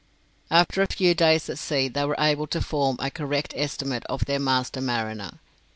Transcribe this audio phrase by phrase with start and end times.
[0.49, 4.25] After a few days at sea they were able to form a correct estimate of
[4.25, 5.37] their master mariner.